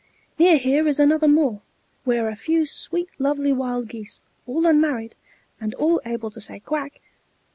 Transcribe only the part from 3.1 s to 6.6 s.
lovely wild geese, all unmarried, and all able to say